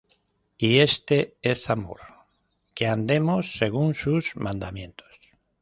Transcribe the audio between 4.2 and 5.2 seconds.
mandamientos.